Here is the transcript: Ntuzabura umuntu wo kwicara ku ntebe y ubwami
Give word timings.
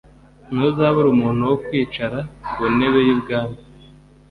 Ntuzabura 0.53 1.07
umuntu 1.11 1.41
wo 1.49 1.55
kwicara 1.65 2.17
ku 2.53 2.63
ntebe 2.75 2.99
y 3.07 3.11
ubwami 3.15 3.57